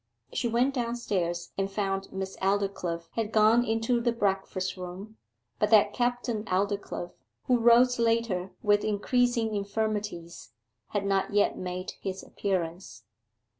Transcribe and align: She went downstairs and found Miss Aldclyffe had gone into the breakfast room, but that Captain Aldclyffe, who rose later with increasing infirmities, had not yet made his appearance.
She 0.33 0.47
went 0.47 0.73
downstairs 0.73 1.51
and 1.59 1.69
found 1.71 2.11
Miss 2.11 2.35
Aldclyffe 2.37 3.07
had 3.11 3.31
gone 3.31 3.63
into 3.63 4.01
the 4.01 4.11
breakfast 4.11 4.75
room, 4.75 5.17
but 5.59 5.69
that 5.69 5.93
Captain 5.93 6.43
Aldclyffe, 6.45 7.13
who 7.43 7.59
rose 7.59 7.99
later 7.99 8.51
with 8.63 8.83
increasing 8.83 9.53
infirmities, 9.53 10.53
had 10.87 11.05
not 11.05 11.35
yet 11.35 11.55
made 11.55 11.91
his 12.01 12.23
appearance. 12.23 13.03